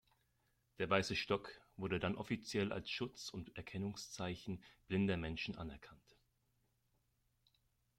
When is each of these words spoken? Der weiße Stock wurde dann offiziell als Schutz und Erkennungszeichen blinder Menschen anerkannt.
Der 0.79 0.89
weiße 0.89 1.15
Stock 1.15 1.61
wurde 1.77 1.99
dann 1.99 2.15
offiziell 2.15 2.71
als 2.73 2.89
Schutz 2.89 3.29
und 3.29 3.55
Erkennungszeichen 3.55 4.63
blinder 4.87 5.15
Menschen 5.15 5.55
anerkannt. 5.55 6.17